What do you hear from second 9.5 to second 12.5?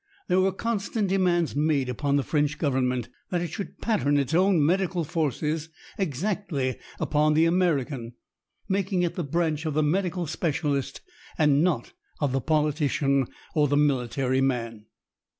of the medical specialist and not of the